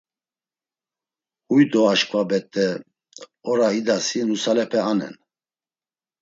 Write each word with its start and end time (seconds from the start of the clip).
Huy 1.49 1.63
do 1.71 1.81
aşǩva 1.91 2.21
bet̆e, 2.29 2.67
ora 3.49 3.67
idasi 3.79 4.19
nusalepe 4.27 4.79
anen. 4.91 5.15